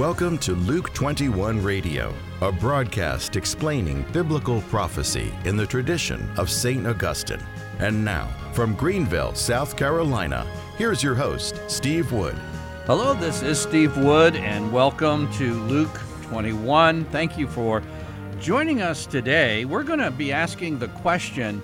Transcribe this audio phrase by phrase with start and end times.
[0.00, 6.86] Welcome to Luke 21 Radio, a broadcast explaining biblical prophecy in the tradition of St.
[6.86, 7.44] Augustine.
[7.80, 10.46] And now, from Greenville, South Carolina,
[10.78, 12.34] here's your host, Steve Wood.
[12.86, 17.04] Hello, this is Steve Wood, and welcome to Luke 21.
[17.04, 17.82] Thank you for
[18.40, 19.66] joining us today.
[19.66, 21.58] We're going to be asking the question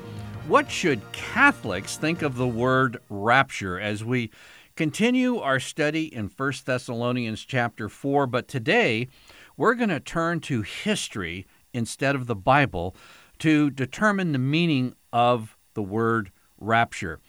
[0.46, 4.30] what should Catholics think of the word rapture as we
[4.77, 9.08] continue our study in 1 Thessalonians chapter 4, but today
[9.57, 12.94] we're going to turn to history instead of the Bible
[13.39, 17.21] to determine the meaning of the word rapture.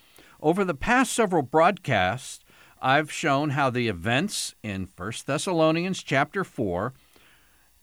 [0.41, 2.43] Over the past several broadcasts,
[2.81, 6.93] I've shown how the events in 1 Thessalonians chapter 4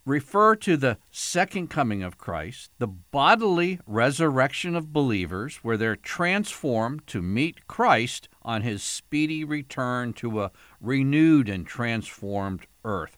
[0.05, 7.07] refer to the second coming of Christ, the bodily resurrection of believers, where they're transformed
[7.07, 13.17] to meet Christ on his speedy return to a renewed and transformed earth.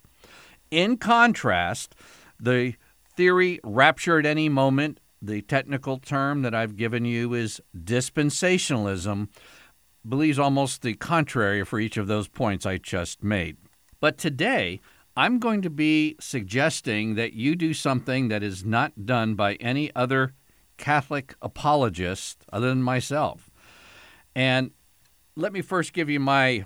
[0.71, 1.93] In contrast,
[2.39, 2.73] the
[3.15, 9.29] theory rapture at any moment, the technical term that I've given you is dispensationalism,
[10.07, 13.57] believes almost the contrary for each of those points I just made.
[13.99, 14.79] But today,
[15.15, 19.93] I'm going to be suggesting that you do something that is not done by any
[19.95, 20.33] other
[20.77, 23.49] Catholic apologist other than myself.
[24.35, 24.71] And
[25.37, 26.65] let me first give you my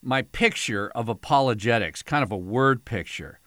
[0.00, 3.40] my picture of apologetics, kind of a word picture.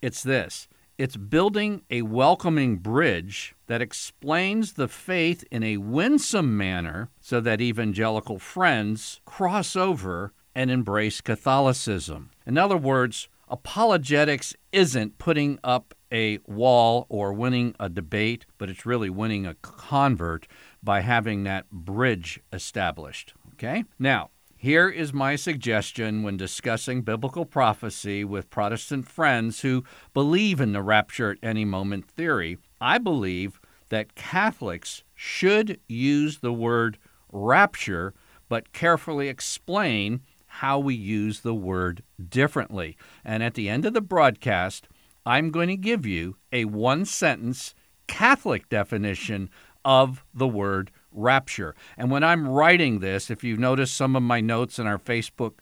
[0.00, 0.68] It's this.
[0.96, 7.60] It's building a welcoming bridge that explains the faith in a winsome manner so that
[7.60, 12.30] evangelical friends cross over and embrace Catholicism.
[12.46, 18.86] In other words, apologetics isn't putting up a wall or winning a debate, but it's
[18.86, 20.46] really winning a convert
[20.82, 23.34] by having that bridge established.
[23.56, 23.84] Okay?
[23.98, 29.82] Now, here is my suggestion when discussing biblical prophecy with Protestant friends who
[30.12, 32.58] believe in the rapture at any moment theory.
[32.82, 33.58] I believe
[33.88, 36.98] that Catholics should use the word
[37.32, 38.12] rapture,
[38.50, 42.96] but carefully explain how we use the word differently.
[43.24, 44.86] And at the end of the broadcast,
[45.24, 47.74] I'm going to give you a one sentence
[48.06, 49.48] Catholic definition
[49.82, 51.74] of the word rapture.
[51.96, 55.54] And when I'm writing this, if you've noticed some of my notes in our Facebook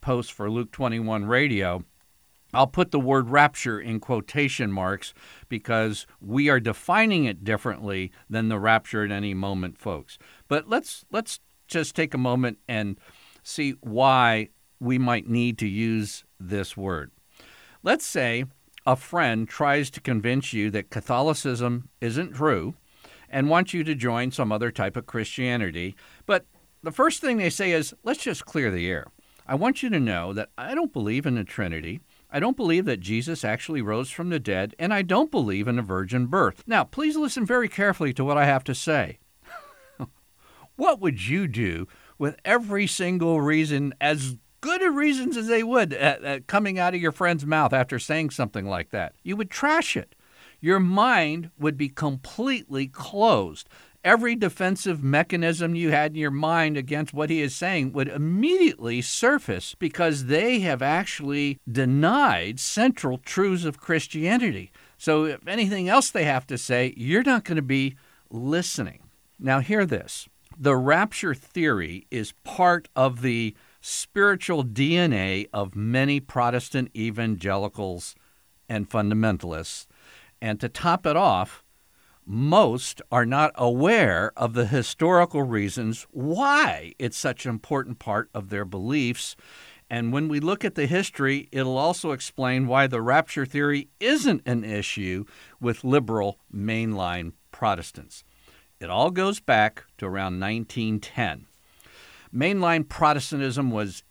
[0.00, 1.84] post for Luke 21 Radio,
[2.54, 5.14] I'll put the word rapture in quotation marks
[5.48, 10.18] because we are defining it differently than the rapture at any moment folks.
[10.48, 12.98] But let's let's just take a moment and
[13.42, 17.10] see why we might need to use this word.
[17.82, 18.44] Let's say
[18.84, 22.74] a friend tries to convince you that Catholicism isn't true
[23.32, 26.46] and want you to join some other type of Christianity, but
[26.82, 29.06] the first thing they say is, let's just clear the air.
[29.46, 32.00] I want you to know that I don't believe in the Trinity.
[32.30, 35.78] I don't believe that Jesus actually rose from the dead, and I don't believe in
[35.78, 36.62] a virgin birth.
[36.66, 39.18] Now, please listen very carefully to what I have to say.
[40.76, 41.88] what would you do
[42.18, 46.94] with every single reason, as good a reasons as they would, uh, uh, coming out
[46.94, 49.14] of your friend's mouth after saying something like that.
[49.22, 50.14] You would trash it.
[50.62, 53.68] Your mind would be completely closed.
[54.04, 59.02] Every defensive mechanism you had in your mind against what he is saying would immediately
[59.02, 64.70] surface because they have actually denied central truths of Christianity.
[64.96, 67.96] So, if anything else they have to say, you're not going to be
[68.30, 69.00] listening.
[69.40, 70.28] Now, hear this
[70.58, 78.14] the rapture theory is part of the spiritual DNA of many Protestant evangelicals
[78.68, 79.86] and fundamentalists.
[80.42, 81.62] And to top it off,
[82.26, 88.48] most are not aware of the historical reasons why it's such an important part of
[88.50, 89.36] their beliefs.
[89.88, 94.42] And when we look at the history, it'll also explain why the rapture theory isn't
[94.44, 95.26] an issue
[95.60, 98.24] with liberal mainline Protestants.
[98.80, 101.46] It all goes back to around 1910.
[102.34, 104.02] Mainline Protestantism was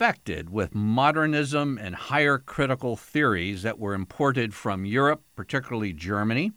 [0.00, 6.50] infected with modernism and higher critical theories that were imported from Europe, particularly Germany.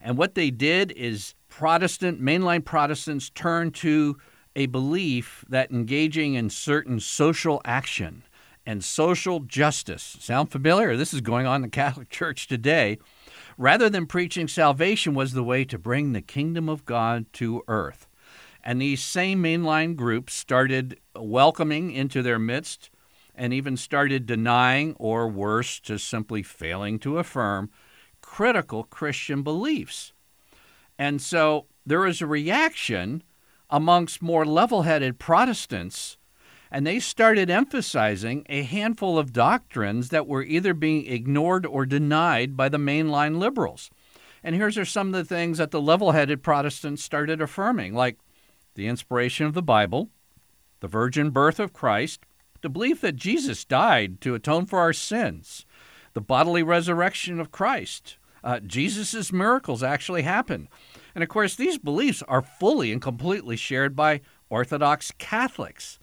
[0.00, 4.16] And what they did is Protestant, mainline Protestants turned to
[4.56, 8.22] a belief that engaging in certain social action
[8.64, 10.96] and social justice sound familiar?
[10.96, 12.96] This is going on in the Catholic Church today
[13.58, 18.06] rather than preaching salvation, was the way to bring the kingdom of God to earth.
[18.64, 22.90] And these same mainline groups started welcoming into their midst
[23.34, 27.70] and even started denying, or worse, just simply failing to affirm,
[28.20, 30.12] critical Christian beliefs.
[30.98, 33.22] And so there was a reaction
[33.70, 36.18] amongst more level headed Protestants
[36.74, 42.56] And they started emphasizing a handful of doctrines that were either being ignored or denied
[42.56, 43.90] by the mainline liberals.
[44.42, 48.16] And here's are some of the things that the level headed Protestants started affirming, like
[48.74, 50.08] the inspiration of the Bible,
[50.80, 52.20] the virgin birth of Christ,
[52.60, 55.66] the belief that Jesus died to atone for our sins,
[56.14, 58.16] the bodily resurrection of Christ.
[58.44, 60.68] Uh, Jesus' miracles actually happened.
[61.14, 65.98] And of course, these beliefs are fully and completely shared by Orthodox Catholics.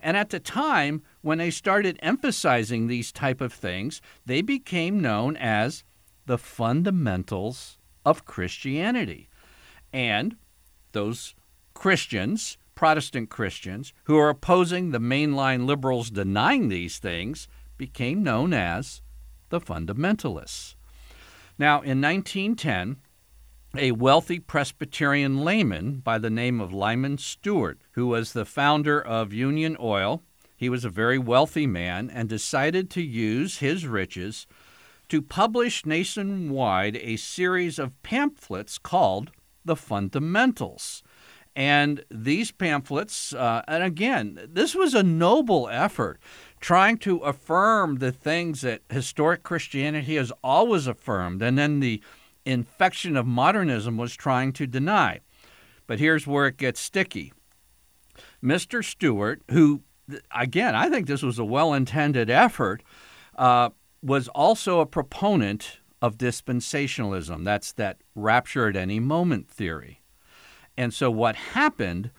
[0.00, 5.36] And at the time when they started emphasizing these type of things, they became known
[5.36, 5.84] as
[6.26, 9.28] the fundamentals of Christianity.
[9.92, 10.36] And
[10.92, 11.34] those
[11.74, 19.02] Christians, Protestant Christians, who are opposing the mainline liberals denying these things, became known as
[19.48, 20.74] the fundamentalists.
[21.58, 22.96] Now, in 1910,
[23.76, 29.32] a wealthy Presbyterian layman by the name of Lyman Stewart, who was the founder of
[29.32, 30.22] Union Oil,
[30.56, 34.46] he was a very wealthy man and decided to use his riches
[35.08, 39.30] to publish nationwide a series of pamphlets called
[39.64, 41.02] The Fundamentals.
[41.54, 46.18] And these pamphlets, uh, and again, this was a noble effort
[46.60, 52.02] trying to affirm the things that historic Christianity has always affirmed, and then the
[52.46, 55.20] infection of modernism was trying to deny.
[55.86, 57.32] But here's where it gets sticky.
[58.42, 58.84] Mr.
[58.84, 59.82] Stewart, who,
[60.34, 62.82] again, I think this was a well intended effort,
[63.36, 63.70] uh,
[64.02, 67.44] was also a proponent of dispensationalism.
[67.44, 70.01] That's that rapture at any moment theory.
[70.76, 72.10] And so what happened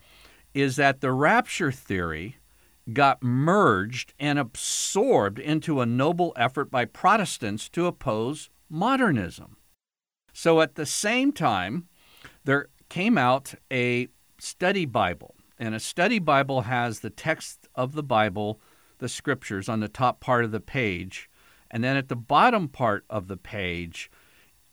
[0.52, 2.36] is that the rapture theory
[2.92, 9.56] got merged and absorbed into a noble effort by Protestants to oppose modernism.
[10.32, 11.88] So at the same time,
[12.44, 14.08] there came out a
[14.38, 15.34] study Bible.
[15.58, 18.60] And a study Bible has the text of the Bible,
[18.98, 21.30] the scriptures, on the top part of the page
[21.74, 24.08] and then at the bottom part of the page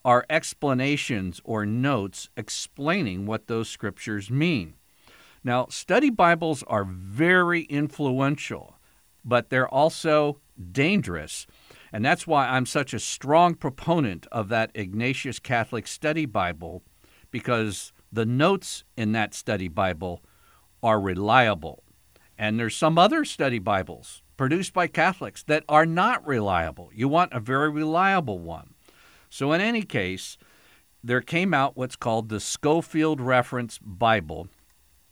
[0.04, 4.74] are explanations or notes explaining what those scriptures mean.
[5.44, 8.78] Now, study Bibles are very influential,
[9.26, 10.40] but they're also
[10.72, 11.48] dangerous.
[11.92, 16.84] And that's why I'm such a strong proponent of that Ignatius Catholic Study Bible,
[17.32, 20.22] because the notes in that study Bible
[20.84, 21.84] are reliable.
[22.38, 26.90] And there's some other study Bibles produced by Catholics that are not reliable.
[26.94, 28.74] You want a very reliable one.
[29.32, 30.38] So, in any case,
[31.02, 34.50] there came out what's called the Scofield Reference Bible,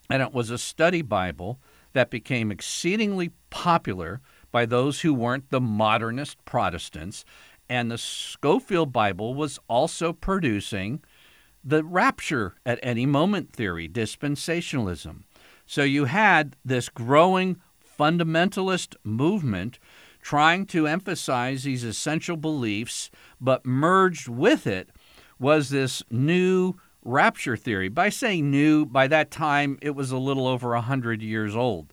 [0.09, 1.57] and it was a study Bible
[1.93, 4.19] that became exceedingly popular
[4.51, 7.23] by those who weren't the modernist Protestants.
[7.69, 11.01] And the Scofield Bible was also producing
[11.63, 15.23] the rapture at any moment theory, dispensationalism.
[15.65, 17.61] So you had this growing
[17.97, 19.79] fundamentalist movement
[20.29, 23.09] trying to emphasize these essential beliefs,
[23.41, 24.87] but merged with it
[25.39, 27.89] was this new rapture theory.
[27.89, 31.91] By saying new, by that time it was a little over 100 years old.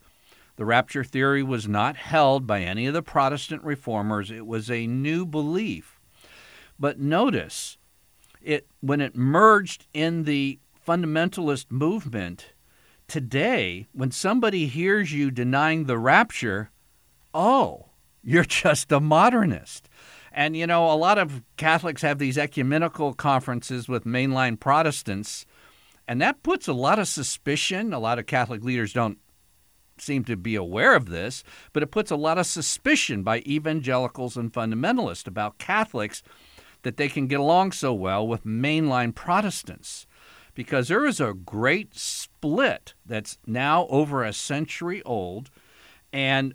[0.57, 4.87] The rapture theory was not held by any of the Protestant reformers, it was a
[4.87, 5.99] new belief.
[6.79, 7.79] But notice,
[8.43, 12.53] it when it merged in the fundamentalist movement,
[13.09, 16.71] today, when somebody hears you denying the rapture,
[17.33, 17.86] oh,
[18.27, 19.89] you're just a modernist.
[20.33, 25.47] And, you know, a lot of Catholics have these ecumenical conferences with mainline Protestants,
[26.07, 27.95] and that puts a lot of suspicion.
[27.95, 29.19] A lot of Catholic leaders don't
[29.97, 31.43] seem to be aware of this,
[31.73, 36.23] but it puts a lot of suspicion by evangelicals and fundamentalists about Catholics
[36.83, 40.07] that they can get along so well with mainline Protestants
[40.55, 45.51] because there is a great split that's now over a century old,
[46.13, 46.55] and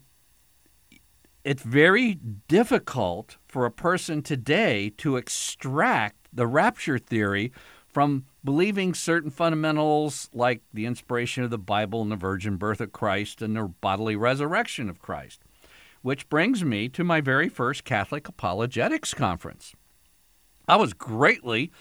[1.44, 2.16] it's very
[2.48, 7.52] difficult for a person today to extract the rapture theory
[7.88, 12.92] from believing certain fundamentals like the inspiration of the Bible and the virgin birth of
[12.92, 15.42] Christ and the bodily resurrection of Christ.
[16.02, 19.76] Which brings me to my very first Catholic Apologetics Conference.
[20.68, 21.72] I was greatly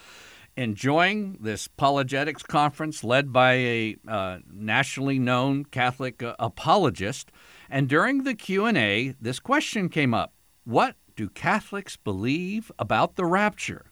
[0.56, 7.30] enjoying this apologetics conference led by a uh, nationally known Catholic uh, apologist.
[7.70, 10.34] And during the Q&A, this question came up.
[10.64, 13.86] What do Catholics believe about the rapture?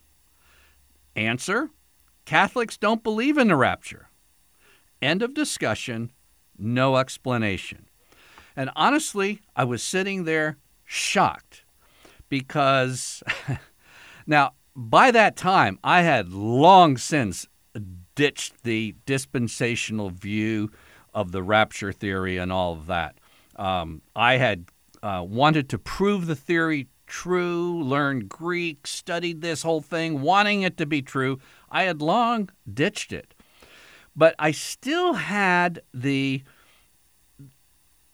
[1.15, 1.71] Answer:
[2.25, 4.11] Catholics don't believe in the rapture.
[5.01, 6.11] End of discussion,
[6.59, 7.87] no explanation.
[8.57, 11.63] And honestly, I was sitting there shocked
[12.29, 13.23] because
[14.27, 17.47] now by that time, I had long since
[18.15, 20.71] ditched the dispensational view
[21.15, 23.19] of the rapture theory and all of that.
[23.59, 24.67] Um, I had
[25.03, 30.77] uh, wanted to prove the theory true, learned Greek, studied this whole thing, wanting it
[30.77, 31.39] to be true.
[31.71, 33.35] I had long ditched it.
[34.15, 36.43] But I still had the,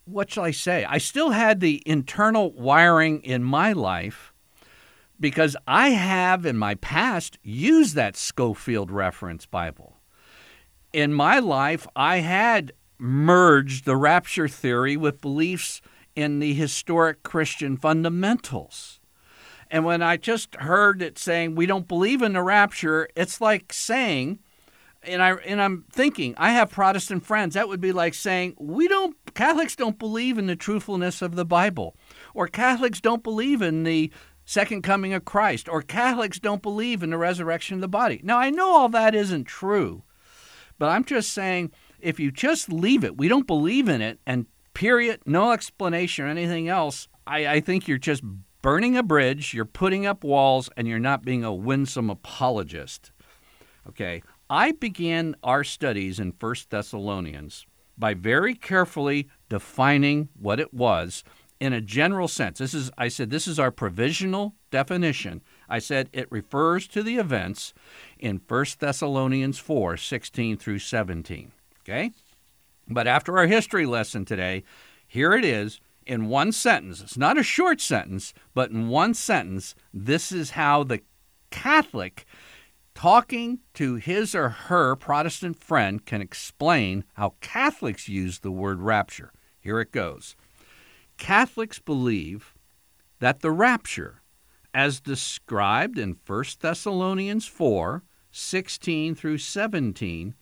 [0.04, 0.84] what shall I say?
[0.84, 4.32] I still had the internal wiring in my life
[5.18, 9.98] because I have in my past used that Scofield reference Bible.
[10.92, 15.80] In my life, I had merged the rapture theory with beliefs
[16.14, 19.00] in the historic Christian fundamentals.
[19.70, 23.72] And when I just heard it saying we don't believe in the rapture, it's like
[23.72, 24.38] saying,
[25.02, 27.54] and I and I'm thinking, I have Protestant friends.
[27.54, 31.44] That would be like saying we don't Catholics don't believe in the truthfulness of the
[31.44, 31.96] Bible,
[32.34, 34.10] or Catholics don't believe in the
[34.44, 38.20] second coming of Christ, or Catholics don't believe in the resurrection of the body.
[38.22, 40.04] Now I know all that isn't true,
[40.78, 41.72] but I'm just saying
[42.04, 46.28] if you just leave it, we don't believe in it, and period, no explanation or
[46.28, 48.22] anything else, I, I think you're just
[48.62, 53.12] burning a bridge, you're putting up walls, and you're not being a winsome apologist.
[53.88, 61.24] Okay, I began our studies in First Thessalonians by very carefully defining what it was
[61.60, 62.58] in a general sense.
[62.58, 65.42] This is I said this is our provisional definition.
[65.68, 67.72] I said it refers to the events
[68.18, 71.52] in First Thessalonians 4, 16 through 17.
[71.84, 72.12] Okay?
[72.88, 74.64] But after our history lesson today,
[75.06, 77.00] here it is in one sentence.
[77.00, 81.00] It's not a short sentence, but in one sentence, this is how the
[81.50, 82.26] Catholic
[82.94, 89.32] talking to his or her Protestant friend can explain how Catholics use the word rapture.
[89.60, 90.36] Here it goes
[91.16, 92.54] Catholics believe
[93.20, 94.22] that the rapture,
[94.72, 100.34] as described in 1 Thessalonians 4 16 through 17,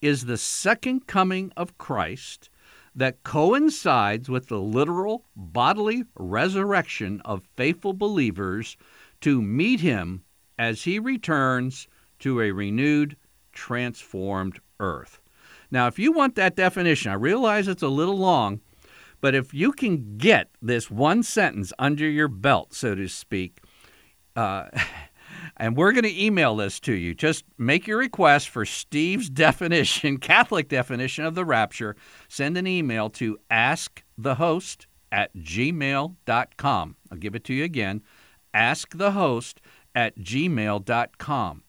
[0.00, 2.50] is the second coming of Christ
[2.94, 8.76] that coincides with the literal bodily resurrection of faithful believers
[9.20, 10.22] to meet him
[10.58, 11.88] as he returns
[12.18, 13.16] to a renewed,
[13.52, 15.20] transformed earth.
[15.70, 18.60] Now, if you want that definition, I realize it's a little long,
[19.20, 23.60] but if you can get this one sentence under your belt, so to speak,
[24.34, 24.66] uh,
[25.56, 27.14] and we're going to email this to you.
[27.14, 31.96] Just make your request for Steve's definition, Catholic definition of the rapture.
[32.28, 36.96] Send an email to askthehost at gmail.com.
[37.10, 38.02] I'll give it to you again
[38.54, 39.58] askthehost
[39.94, 41.62] at gmail.com.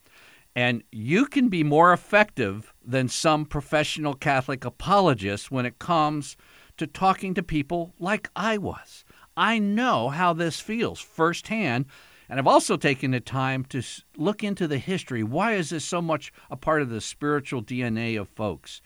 [0.55, 6.35] And you can be more effective than some professional Catholic apologists when it comes
[6.77, 9.05] to talking to people like I was.
[9.37, 11.85] I know how this feels firsthand
[12.31, 13.83] and I've also taken the time to
[14.15, 15.21] look into the history.
[15.21, 18.81] Why is this so much a part of the spiritual DNA of folks?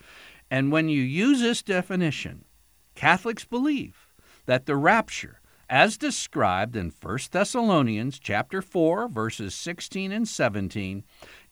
[0.50, 2.46] And when you use this definition,
[2.96, 4.08] Catholics believe
[4.48, 11.04] that the rapture, as described in 1 Thessalonians chapter 4 verses 16 and 17,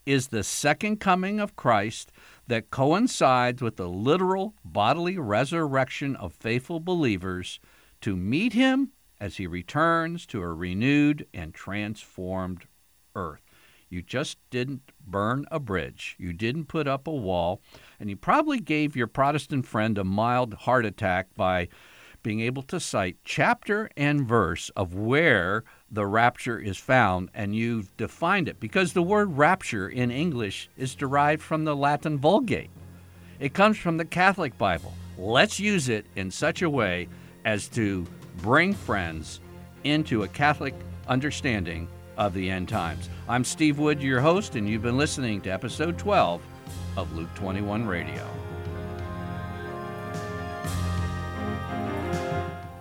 [0.07, 2.11] is the second coming of Christ
[2.47, 7.59] that coincides with the literal bodily resurrection of faithful believers
[8.01, 12.67] to meet him as he returns to a renewed and transformed
[13.15, 13.39] earth.
[13.89, 16.17] You just didn't burn a bridge.
[16.19, 17.61] You didn't put up a wall.
[18.01, 21.69] And you probably gave your Protestant friend a mild heart attack by
[22.21, 27.95] being able to cite chapter and verse of where the rapture is found, and you've
[27.95, 32.71] defined it because the word rapture in English is derived from the Latin Vulgate.
[33.39, 34.93] It comes from the Catholic Bible.
[35.17, 37.07] Let's use it in such a way
[37.45, 38.05] as to
[38.37, 39.39] bring friends
[39.83, 40.73] into a Catholic
[41.07, 41.87] understanding
[42.17, 43.09] of the end times.
[43.27, 46.41] I'm Steve Wood, your host, and you've been listening to episode 12
[46.97, 48.27] of Luke 21 Radio.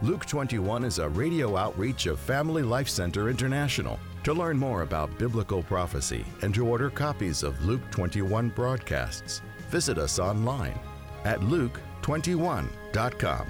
[0.03, 4.01] Luke 21 is a radio outreach of Family Life Center International.
[4.25, 9.41] To learn more about biblical prophecy and to order copies of Luke 21 broadcasts,
[9.71, 10.79] visit us online
[11.25, 13.47] at luke21.com.